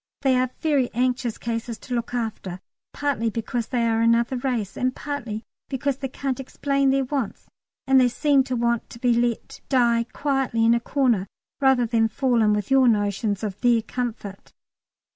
[0.23, 2.59] They are very anxious cases to look after,
[2.91, 7.45] partly because they are another race and partly because they can't explain their wants,
[7.85, 11.27] and they seem to want to be let die quietly in a corner
[11.59, 14.53] rather than fall in with your notions of their comfort.